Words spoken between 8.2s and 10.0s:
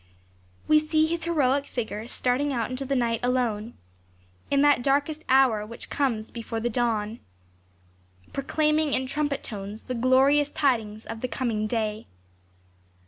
proclaiming in trumpet tones the